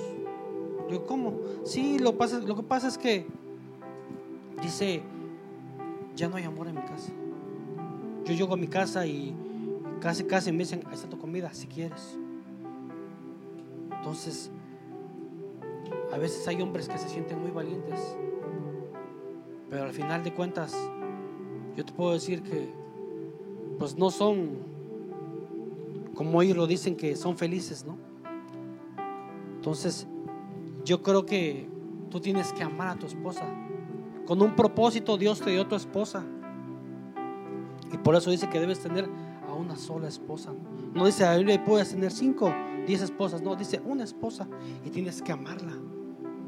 [0.89, 1.39] Digo, ¿cómo?
[1.63, 3.27] Sí, lo, pasa, lo que pasa es que
[4.61, 5.03] dice,
[6.15, 7.11] ya no hay amor en mi casa.
[8.25, 9.35] Yo llego a mi casa y
[10.01, 12.17] casi, casi me dicen, ahí está tu comida, si quieres.
[13.97, 14.49] Entonces,
[16.11, 18.17] a veces hay hombres que se sienten muy valientes,
[19.69, 20.75] pero al final de cuentas,
[21.75, 22.73] yo te puedo decir que,
[23.77, 24.78] pues no son
[26.19, 27.97] como ellos lo dicen que son felices, ¿no?
[29.55, 30.05] Entonces,
[30.83, 31.69] yo creo que
[32.09, 33.45] tú tienes que amar a tu esposa
[34.27, 36.25] con un propósito Dios te dio tu esposa.
[37.93, 39.09] Y por eso dice que debes tener
[39.47, 40.51] a una sola esposa.
[40.93, 42.53] No dice a Biblia puedes tener cinco,
[42.85, 43.41] diez esposas.
[43.41, 44.45] No, dice una esposa
[44.85, 45.71] y tienes que amarla.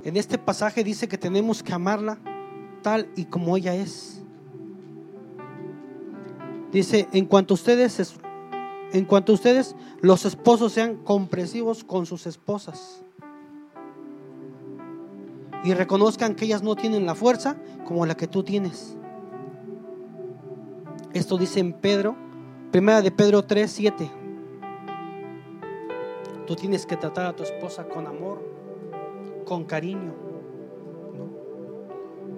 [0.03, 2.19] En este pasaje dice que tenemos que amarla
[2.81, 4.21] tal y como ella es.
[6.73, 8.19] Dice, en cuanto ustedes
[8.93, 13.03] en cuanto ustedes los esposos sean comprensivos con sus esposas
[15.63, 18.95] y reconozcan que ellas no tienen la fuerza como la que tú tienes.
[21.13, 22.15] Esto dice en Pedro,
[22.71, 24.11] primera de Pedro 3, 7.
[26.47, 28.41] Tú tienes que tratar a tu esposa con amor,
[29.45, 30.13] con cariño.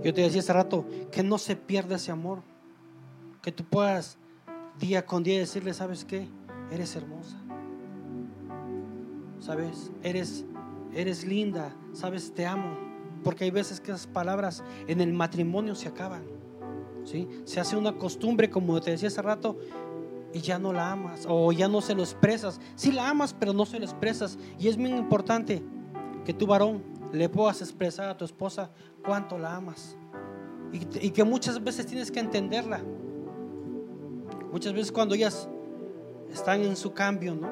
[0.03, 2.39] Yo te decía hace rato que no se pierda ese amor,
[3.41, 4.17] que tú puedas
[4.79, 6.27] día con día decirle, ¿sabes qué?
[6.71, 7.37] Eres hermosa.
[9.39, 9.91] ¿Sabes?
[10.03, 10.45] Eres
[10.95, 12.33] eres linda, ¿sabes?
[12.33, 12.77] Te amo.
[13.23, 16.23] Porque hay veces que esas palabras en el matrimonio se acaban.
[17.05, 17.27] ¿sí?
[17.45, 19.57] Se hace una costumbre, como te decía hace rato,
[20.33, 22.59] y ya no la amas o ya no se lo expresas.
[22.75, 24.37] Sí la amas, pero no se lo expresas.
[24.59, 25.63] Y es muy importante
[26.25, 28.71] que tu varón le puedas expresar a tu esposa
[29.05, 29.95] cuánto la amas.
[30.73, 32.81] Y, y que muchas veces tienes que entenderla.
[34.51, 35.47] Muchas veces cuando ellas
[36.33, 37.49] están en su cambio, ¿no?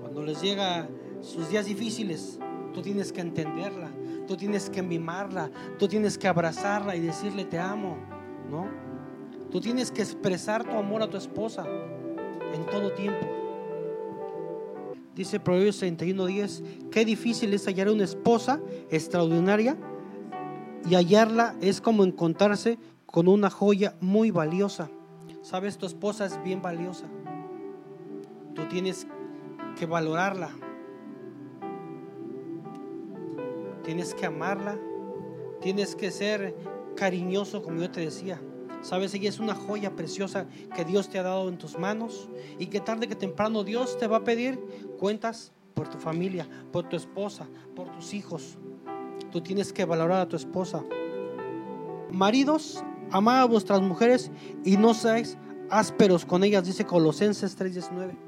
[0.00, 0.88] Cuando les llega
[1.20, 2.38] sus días difíciles,
[2.72, 3.90] tú tienes que entenderla,
[4.26, 7.96] tú tienes que mimarla, tú tienes que abrazarla y decirle te amo,
[8.50, 8.66] ¿no?
[9.50, 11.64] Tú tienes que expresar tu amor a tu esposa
[12.52, 13.26] en todo tiempo.
[15.14, 19.76] Dice Proverbios 31:10, qué difícil es hallar una esposa extraordinaria
[20.88, 24.90] y hallarla es como encontrarse con una joya muy valiosa.
[25.42, 27.06] Sabes, tu esposa es bien valiosa.
[28.56, 29.06] Tú tienes
[29.78, 30.50] que valorarla.
[33.84, 34.78] Tienes que amarla.
[35.60, 36.56] Tienes que ser
[36.96, 38.40] cariñoso, como yo te decía.
[38.80, 42.66] Sabes, ella es una joya preciosa que Dios te ha dado en tus manos y
[42.66, 44.58] que tarde que temprano Dios te va a pedir
[44.98, 48.58] cuentas por tu familia, por tu esposa, por tus hijos.
[49.30, 50.82] Tú tienes que valorar a tu esposa.
[52.10, 54.30] Maridos, amad a vuestras mujeres
[54.64, 55.36] y no seáis
[55.68, 58.25] ásperos con ellas, dice Colosenses 3:19.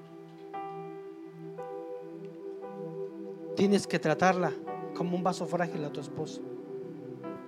[3.59, 4.53] Tienes que tratarla
[4.95, 6.41] como un vaso frágil a tu esposo.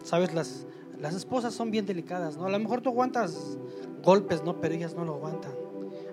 [0.03, 0.67] Sabes, las,
[0.99, 2.47] las esposas son bien delicadas, ¿no?
[2.47, 3.57] A lo mejor tú aguantas
[4.03, 4.61] golpes, ¿no?
[4.61, 5.53] Pero ellas no lo aguantan.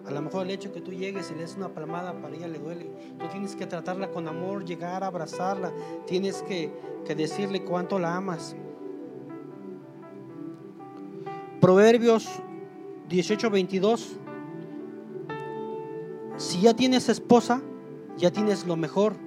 [0.05, 2.47] A lo mejor el hecho que tú llegues y le des una palmada para ella
[2.47, 2.91] le duele.
[3.17, 5.73] Tú tienes que tratarla con amor, llegar a abrazarla.
[6.05, 6.71] Tienes que,
[7.03, 8.55] que decirle cuánto la amas.
[11.59, 12.29] Proverbios
[13.09, 14.17] 18, 22.
[16.37, 17.63] Si ya tienes esposa,
[18.15, 19.25] ya tienes lo mejor.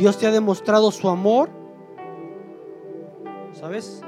[0.00, 1.50] Dios te ha demostrado su amor.
[3.52, 4.02] ¿Sabes?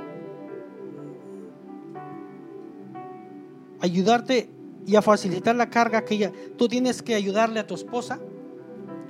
[3.82, 4.48] ayudarte
[4.86, 6.32] y a facilitar la carga que ella.
[6.56, 8.20] Tú tienes que ayudarle a tu esposa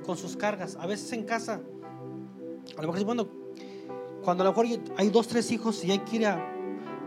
[0.03, 0.75] con sus cargas.
[0.79, 1.61] A veces en casa,
[2.77, 3.27] a lo mejor
[4.23, 4.65] cuando a lo mejor
[4.97, 6.49] hay dos, tres hijos y hay que ir a.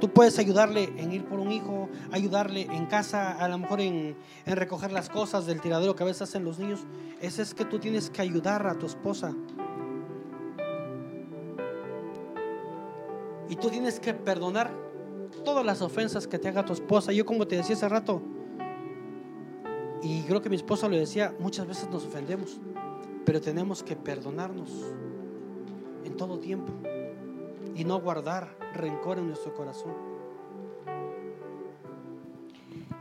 [0.01, 4.15] Tú puedes ayudarle en ir por un hijo, ayudarle en casa, a lo mejor en,
[4.45, 6.81] en recoger las cosas del tiradero que a veces hacen los niños.
[7.21, 9.35] Ese es que tú tienes que ayudar a tu esposa.
[13.61, 14.71] Tú tienes que perdonar
[15.45, 17.13] todas las ofensas que te haga tu esposa.
[17.13, 18.23] Yo como te decía hace rato,
[20.03, 22.61] y creo que mi esposa lo decía, muchas veces nos ofendemos,
[23.25, 24.71] pero tenemos que perdonarnos
[26.05, 26.73] en todo tiempo
[27.75, 30.16] y no guardar rencor en nuestro corazón.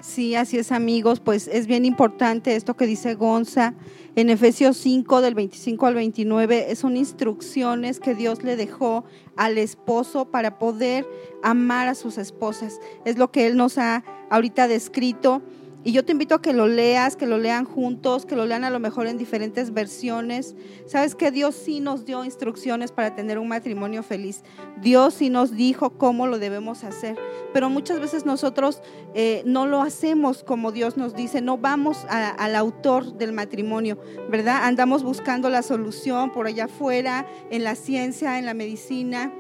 [0.01, 3.73] Sí, así es amigos, pues es bien importante esto que dice Gonza.
[4.15, 9.03] En Efesios 5 del 25 al 29, son instrucciones que Dios le dejó
[9.35, 11.05] al esposo para poder
[11.43, 12.79] amar a sus esposas.
[13.03, 15.41] Es lo que Él nos ha ahorita descrito
[15.85, 18.63] y yo te invito a que lo leas, que lo lean juntos, que lo lean
[18.63, 20.55] a lo mejor en diferentes versiones.
[20.87, 24.43] Sabes que Dios sí nos dio instrucciones para tener un matrimonio feliz.
[24.81, 27.19] Dios sí nos dijo cómo lo debemos hacer.
[27.53, 28.81] Pero muchas veces nosotros
[29.13, 31.43] eh, no lo hacemos como Dios nos dice.
[31.43, 33.99] No vamos al autor del matrimonio,
[34.31, 34.61] ¿verdad?
[34.63, 39.31] Andamos buscando la solución por allá afuera, en la ciencia, en la medicina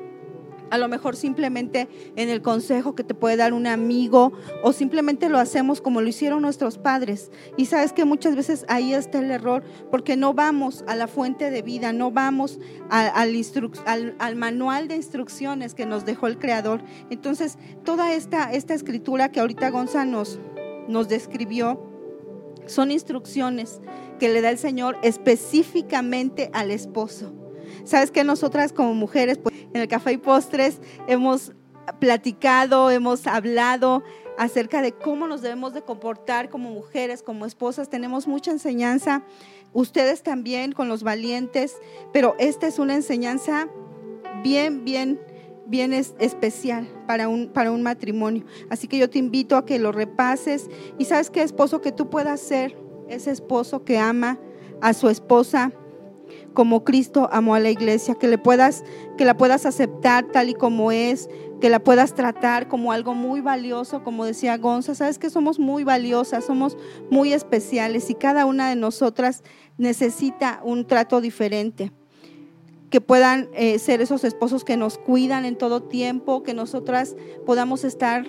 [0.69, 5.29] a lo mejor simplemente en el consejo que te puede dar un amigo o simplemente
[5.29, 7.31] lo hacemos como lo hicieron nuestros padres.
[7.57, 11.51] Y sabes que muchas veces ahí está el error porque no vamos a la fuente
[11.51, 16.81] de vida, no vamos al, manual de instrucciones que nos dejó el Creador.
[17.09, 20.39] Entonces, toda esta, escritura que ahorita Gonzalo nos,
[20.87, 21.79] nos describió
[22.65, 23.79] son instrucciones
[24.19, 27.44] que le da el Señor específicamente al esposo.
[27.83, 31.53] Sabes que nosotras como mujeres, pues, en el café y postres hemos
[31.99, 34.03] platicado, hemos hablado
[34.37, 37.89] acerca de cómo nos debemos de comportar como mujeres, como esposas.
[37.89, 39.23] Tenemos mucha enseñanza,
[39.73, 41.77] ustedes también con los valientes,
[42.11, 43.67] pero esta es una enseñanza
[44.43, 45.19] bien, bien,
[45.67, 48.45] bien especial para un, para un matrimonio.
[48.69, 52.09] Así que yo te invito a que lo repases y sabes qué esposo que tú
[52.09, 54.39] puedas ser, ese esposo que ama
[54.81, 55.71] a su esposa
[56.55, 58.83] como Cristo amó a la iglesia, que le puedas
[59.17, 61.29] que la puedas aceptar tal y como es,
[61.61, 65.83] que la puedas tratar como algo muy valioso, como decía Gonza, sabes que somos muy
[65.83, 66.77] valiosas, somos
[67.11, 69.43] muy especiales y cada una de nosotras
[69.77, 71.91] necesita un trato diferente.
[72.89, 77.15] Que puedan eh, ser esos esposos que nos cuidan en todo tiempo, que nosotras
[77.45, 78.25] podamos estar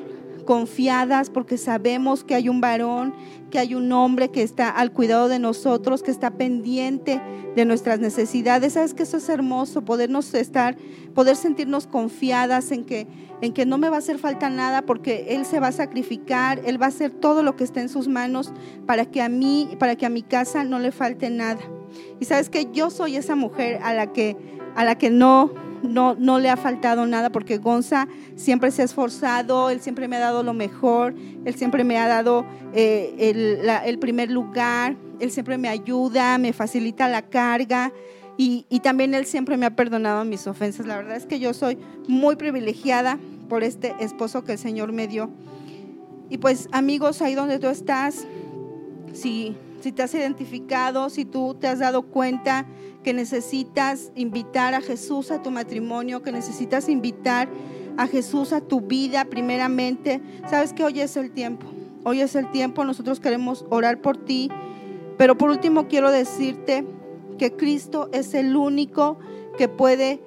[0.47, 3.15] confiadas porque sabemos que hay un varón,
[3.51, 7.21] que hay un hombre que está al cuidado de nosotros, que está pendiente
[7.55, 8.73] de nuestras necesidades.
[8.73, 10.79] Sabes que eso es hermoso, podernos estar,
[11.15, 13.07] poder sentirnos confiadas en que,
[13.43, 16.63] en que no me va a hacer falta nada porque Él se va a sacrificar,
[16.65, 18.55] Él va a hacer todo lo que esté en sus manos
[18.87, 21.61] para que a mí, para que a mi casa no le falte nada.
[22.21, 24.37] Y sabes que yo soy esa mujer a la que,
[24.75, 28.85] a la que no no, no le ha faltado nada porque Gonza siempre se ha
[28.85, 33.15] esforzado, él siempre me ha dado lo mejor, él siempre me ha dado eh,
[33.85, 37.93] el, primer lugar, él siempre me ayuda, me facilita la carga
[38.37, 40.87] y, y también él siempre me ha perdonado mis ofensas.
[40.87, 43.19] La verdad es que yo soy muy privilegiada
[43.49, 45.31] por este esposo que el Señor me dio.
[46.29, 48.27] Y pues amigos, ahí donde tú estás,
[49.13, 52.67] si, si te has identificado, si tú te has dado cuenta
[53.05, 57.49] que necesitas invitar a Jesús a tu matrimonio, que necesitas invitar
[57.97, 60.21] a Jesús a tu vida primeramente.
[60.51, 61.69] Sabes que hoy es el tiempo,
[62.03, 64.51] hoy es el tiempo, nosotros queremos orar por ti,
[65.19, 66.85] pero por último quiero decirte
[67.39, 69.21] que Cristo es el único
[69.57, 70.21] que puede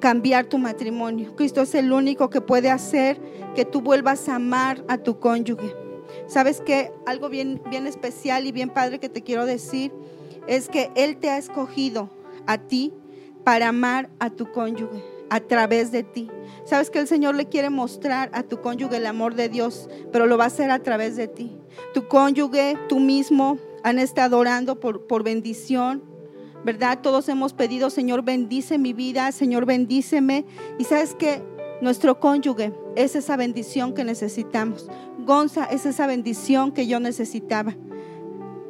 [0.00, 1.34] cambiar tu matrimonio.
[1.34, 3.18] Cristo es el único que puede hacer
[3.54, 5.81] que tú vuelvas a amar a tu cónyuge.
[6.26, 9.92] ¿Sabes que Algo bien, bien especial y bien padre que te quiero decir
[10.46, 12.10] es que Él te ha escogido
[12.46, 12.92] a ti
[13.44, 16.28] para amar a tu cónyuge a través de ti.
[16.64, 20.26] Sabes que el Señor le quiere mostrar a tu cónyuge el amor de Dios, pero
[20.26, 21.56] lo va a hacer a través de ti.
[21.94, 26.02] Tu cónyuge, tú mismo, han estado orando por, por bendición,
[26.64, 27.00] ¿verdad?
[27.02, 30.44] Todos hemos pedido, Señor, bendice mi vida, Señor, bendíceme.
[30.78, 31.42] Y sabes que
[31.80, 34.88] nuestro cónyuge es esa bendición que necesitamos.
[35.24, 37.74] Gonza es esa bendición que yo necesitaba.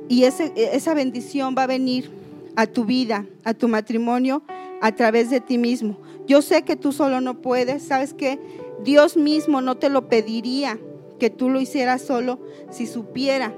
[0.08, 2.10] Y esa bendición va a venir
[2.56, 4.42] a tu vida, a tu matrimonio,
[4.80, 5.96] a través de ti mismo.
[6.26, 8.38] Yo sé que tú solo no puedes, sabes que
[8.84, 10.78] Dios mismo no te lo pediría
[11.18, 13.54] que tú lo hicieras solo si supiera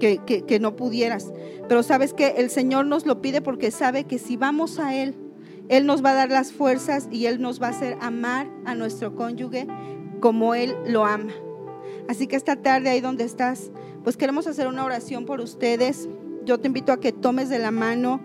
[0.00, 1.32] que, que no pudieras.
[1.68, 5.14] Pero sabes que el Señor nos lo pide porque sabe que si vamos a Él,
[5.68, 8.74] Él nos va a dar las fuerzas y Él nos va a hacer amar a
[8.74, 9.66] nuestro cónyuge
[10.20, 11.32] como Él lo ama.
[12.08, 13.70] Así que esta tarde ahí donde estás,
[14.02, 16.08] pues queremos hacer una oración por ustedes.
[16.44, 18.20] Yo te invito a que tomes de la mano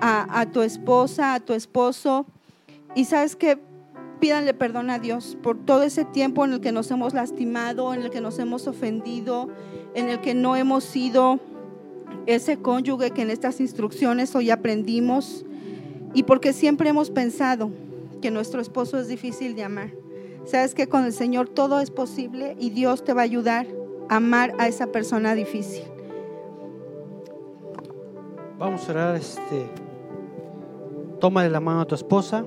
[0.00, 2.26] a, tu esposa, a tu esposo,
[2.94, 3.58] y sabes que
[4.20, 8.02] pídanle perdón a Dios por todo ese tiempo en el que nos hemos lastimado, en
[8.02, 9.48] el que nos hemos ofendido,
[9.94, 11.40] en el que no hemos sido
[12.26, 15.46] ese cónyuge que en estas instrucciones hoy aprendimos,
[16.12, 17.70] y porque siempre hemos pensado
[18.20, 20.03] que nuestro esposo es difícil de amar.
[20.44, 23.66] Sabes que con el Señor todo es posible y Dios te va a ayudar
[24.08, 25.84] amar a esa persona difícil.
[28.58, 29.68] Vamos a orar este.
[31.20, 32.44] Toma de la mano a tu esposa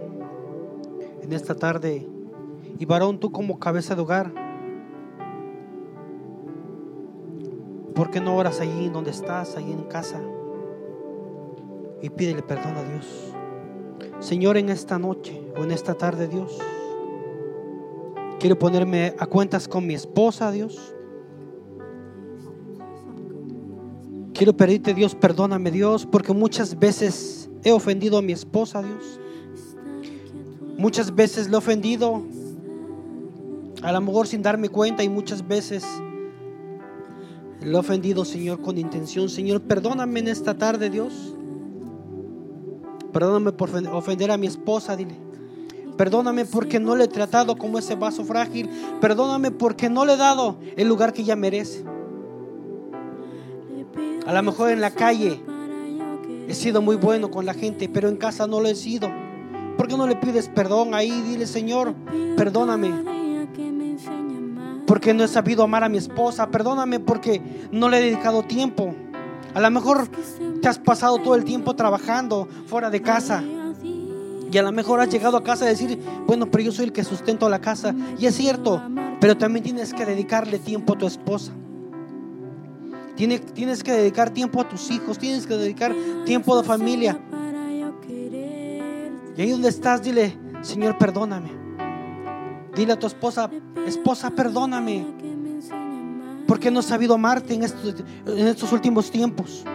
[1.22, 2.08] en esta tarde.
[2.80, 4.32] Y varón, tú como cabeza de hogar,
[7.96, 10.22] ¿por qué no oras allí donde estás, allí en casa?
[12.02, 13.34] Y pídele perdón a Dios.
[14.20, 16.60] Señor, en esta noche o en esta tarde, Dios,
[18.40, 20.94] quiero ponerme a cuentas con mi esposa, Dios.
[24.34, 29.20] Quiero pedirte, Dios, perdóname, Dios, porque muchas veces he ofendido a mi esposa, Dios.
[30.78, 32.22] Muchas veces le he ofendido,
[33.82, 35.84] a lo mejor sin darme cuenta, y muchas veces
[37.62, 39.28] le he ofendido, Señor, con intención.
[39.28, 41.34] Señor, perdóname en esta tarde, Dios.
[43.12, 45.27] Perdóname por ofender a mi esposa, dile.
[45.98, 48.70] Perdóname porque no le he tratado como ese vaso frágil.
[49.02, 51.84] Perdóname porque no le he dado el lugar que ella merece.
[54.26, 55.42] A lo mejor en la calle
[56.48, 59.10] he sido muy bueno con la gente, pero en casa no lo he sido.
[59.78, 61.12] ¿Por qué no le pides perdón ahí?
[61.22, 61.96] Dile, Señor,
[62.36, 62.92] perdóname.
[64.86, 66.50] Porque no he sabido amar a mi esposa.
[66.50, 67.42] Perdóname porque
[67.72, 68.94] no le he dedicado tiempo.
[69.54, 70.08] A lo mejor
[70.62, 73.44] te has pasado todo el tiempo trabajando fuera de casa.
[74.52, 76.94] Y a lo mejor has llegado a casa a decir, bueno, pero yo soy el
[76.94, 77.94] que sustento la casa.
[78.18, 78.82] Y es cierto,
[79.20, 81.52] pero también tienes que dedicarle tiempo a tu esposa.
[83.16, 85.94] Tienes, que dedicar tiempo a tus hijos, tienes que dedicar
[86.24, 87.20] tiempo a la familia.
[89.36, 91.50] Y ahí donde estás, dile, Señor, perdóname.
[92.76, 93.50] Dile a tu esposa,
[93.88, 95.06] esposa, perdóname.
[96.48, 97.96] Porque no he sabido amarte en estos,
[98.28, 99.66] en estos últimos tiempos.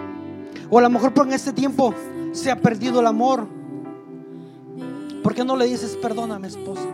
[0.71, 1.93] O a lo mejor por en este tiempo
[2.31, 3.49] se ha perdido el amor.
[5.23, 6.89] ¿Por qué no le dices perdóname, esposa?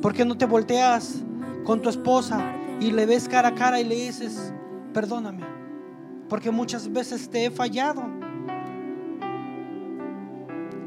[0.00, 1.16] ¿Por qué no te volteas
[1.64, 2.40] con tu esposa
[2.80, 4.52] y le ves cara a cara y le dices
[4.94, 5.44] perdóname?
[6.28, 8.02] Porque muchas veces te he fallado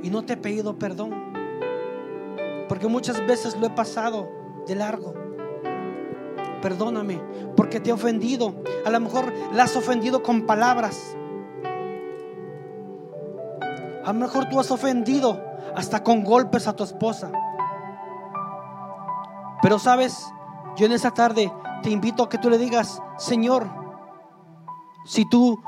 [0.02, 1.14] y no te he pedido perdón.
[2.68, 4.30] Porque muchas veces lo he pasado
[4.68, 5.14] de largo.
[6.62, 7.22] Perdóname
[7.56, 8.56] porque te he ofendido.
[8.86, 11.16] A lo mejor la has ofendido con palabras.
[14.04, 17.32] A lo mejor tú has ofendido hasta con golpes a tu esposa.
[19.62, 20.26] Pero sabes,
[20.78, 21.52] yo en esta tarde
[21.84, 23.68] te invito a que tú le digas, Señor,
[25.06, 25.60] si tú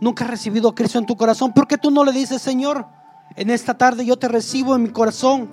[0.00, 2.86] nunca has recibido a Cristo en tu corazón, ¿por qué tú no le dices, Señor,
[3.36, 5.50] en esta tarde yo te recibo en mi corazón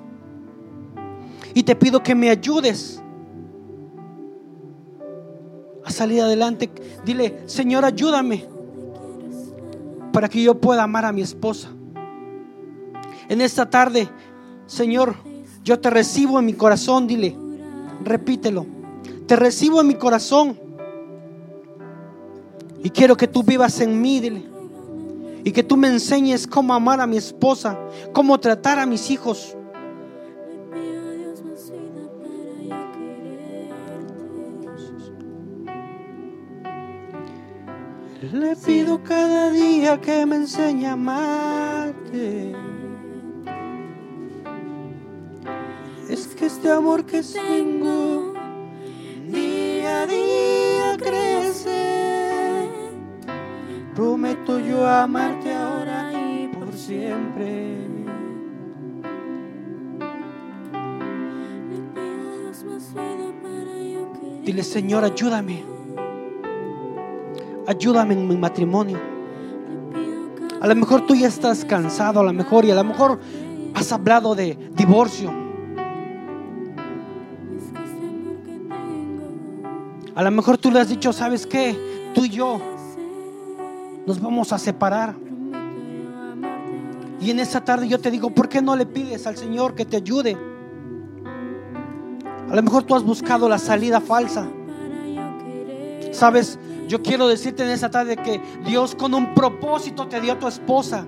[1.53, 3.01] y te pido que me ayudes
[5.84, 6.71] a salir adelante?
[7.03, 8.47] Dile, Señor, ayúdame
[10.13, 11.69] para que yo pueda amar a mi esposa.
[13.30, 14.09] En esta tarde,
[14.67, 15.15] Señor,
[15.63, 17.36] yo te recibo en mi corazón, dile.
[18.03, 18.65] Repítelo.
[19.28, 20.59] Te recibo en mi corazón.
[22.84, 24.45] Y quiero que tú vivas en mí, dile.
[25.43, 27.80] Y que tú me enseñes cómo amar a mi esposa,
[28.13, 29.55] cómo tratar a mis hijos.
[38.32, 42.55] Le pido cada día que me enseñe a amarte.
[46.16, 48.32] Es que este amor que tengo
[49.28, 52.70] día a día crece.
[53.93, 57.76] Prometo yo amarte ahora y por siempre.
[64.45, 65.66] Dile, Señor, ayúdame.
[67.68, 69.01] Ayúdame en mi matrimonio.
[70.61, 73.20] A lo mejor tú ya estás cansado, a lo mejor, y a lo mejor
[73.74, 75.44] has hablado de divorcio.
[80.16, 81.78] A lo mejor tú le has dicho, ¿sabes qué?
[82.13, 82.61] Tú y yo
[84.05, 85.13] nos vamos a separar.
[87.20, 89.84] Y en esa tarde yo te digo, ¿por qué no le pides al Señor que
[89.84, 90.38] te ayude?
[92.49, 94.47] A lo mejor tú has buscado la salida falsa.
[96.13, 100.39] Sabes, yo quiero decirte en esa tarde que Dios con un propósito te dio a
[100.39, 101.05] tu esposa.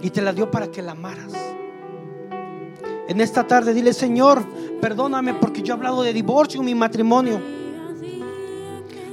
[0.00, 1.51] Y te la dio para que la amaras.
[3.08, 4.44] En esta tarde dile, Señor,
[4.80, 7.40] perdóname porque yo he hablado de divorcio en mi matrimonio.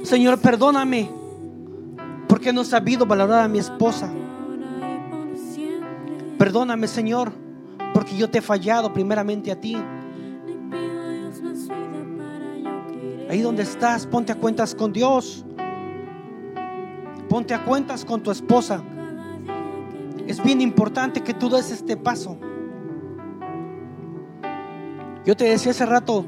[0.02, 1.10] Señor, perdóname
[2.28, 4.10] porque no he sabido valorar a mi esposa.
[6.38, 7.32] Perdóname, Señor,
[7.92, 9.76] porque yo te he fallado primeramente a ti.
[13.28, 15.44] Ahí donde estás, ponte a cuentas con Dios.
[17.28, 18.82] Ponte a cuentas con tu esposa.
[20.26, 22.38] Es bien importante que tú des este paso.
[25.24, 26.24] Yo te decía hace rato,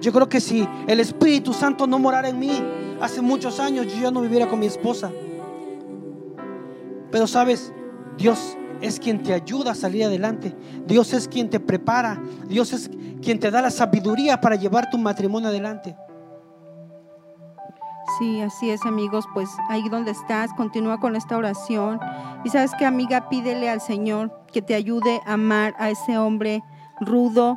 [0.00, 2.62] yo creo que si el Espíritu Santo no morara en mí
[3.00, 5.10] hace muchos años, yo ya no viviera con mi esposa.
[7.10, 7.72] Pero sabes,
[8.16, 10.56] Dios es quien te ayuda a salir adelante.
[10.86, 12.22] Dios es quien te prepara.
[12.48, 15.96] Dios es quien te da la sabiduría para llevar tu matrimonio adelante.
[18.18, 22.00] Sí, así es amigos, pues ahí donde estás, continúa con esta oración.
[22.44, 26.62] Y sabes que amiga, pídele al Señor que te ayude a amar a ese hombre
[27.00, 27.56] rudo,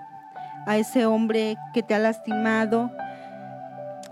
[0.66, 2.92] a ese hombre que te ha lastimado.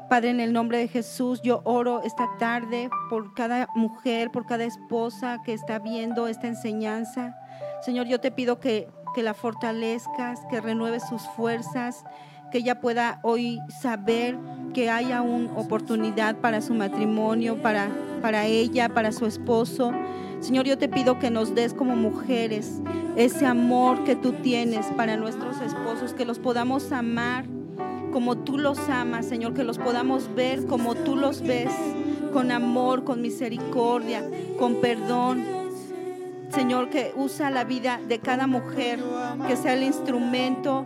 [0.09, 4.65] Padre, en el nombre de Jesús, yo oro esta tarde por cada mujer, por cada
[4.65, 7.37] esposa que está viendo esta enseñanza.
[7.81, 12.03] Señor, yo te pido que, que la fortalezcas, que renueves sus fuerzas,
[12.51, 14.37] que ella pueda hoy saber
[14.73, 17.89] que hay aún oportunidad para su matrimonio, para,
[18.21, 19.91] para ella, para su esposo.
[20.39, 22.81] Señor, yo te pido que nos des como mujeres
[23.15, 27.45] ese amor que tú tienes para nuestros esposos, que los podamos amar
[28.11, 31.71] como tú los amas, Señor, que los podamos ver como tú los ves,
[32.33, 34.23] con amor, con misericordia,
[34.59, 35.43] con perdón.
[36.53, 38.99] Señor, que usa la vida de cada mujer,
[39.47, 40.85] que sea el instrumento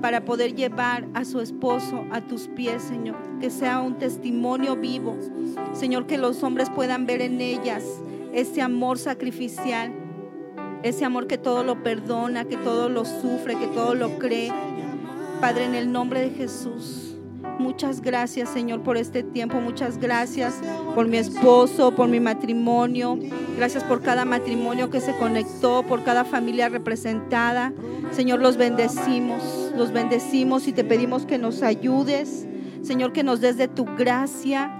[0.00, 3.16] para poder llevar a su esposo a tus pies, Señor.
[3.40, 5.16] Que sea un testimonio vivo.
[5.72, 7.84] Señor, que los hombres puedan ver en ellas
[8.32, 9.92] ese amor sacrificial,
[10.82, 14.52] ese amor que todo lo perdona, que todo lo sufre, que todo lo cree.
[15.40, 17.08] Padre, en el nombre de Jesús.
[17.58, 19.60] Muchas gracias, Señor, por este tiempo.
[19.60, 20.54] Muchas gracias
[20.94, 23.18] por mi esposo, por mi matrimonio.
[23.56, 27.72] Gracias por cada matrimonio que se conectó, por cada familia representada.
[28.12, 32.46] Señor, los bendecimos, los bendecimos y te pedimos que nos ayudes.
[32.82, 34.70] Señor, que nos des de tu gracia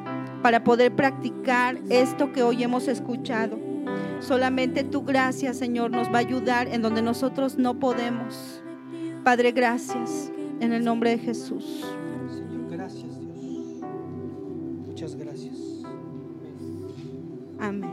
[0.43, 3.59] para poder practicar esto que hoy hemos escuchado.
[4.21, 8.63] Solamente tu gracia, Señor, nos va a ayudar en donde nosotros no podemos.
[9.25, 10.31] Padre, gracias.
[10.61, 11.85] En el nombre de Jesús.
[12.69, 13.81] Gracias Dios.
[14.87, 15.57] Muchas gracias.
[17.61, 17.87] Amén.